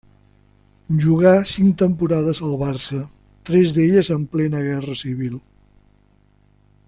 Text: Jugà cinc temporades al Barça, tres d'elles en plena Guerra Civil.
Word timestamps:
Jugà 1.01 1.33
cinc 1.49 1.75
temporades 1.81 2.41
al 2.47 2.55
Barça, 2.63 3.03
tres 3.51 3.75
d'elles 3.77 4.11
en 4.17 4.27
plena 4.37 4.63
Guerra 4.71 4.99
Civil. 5.05 5.37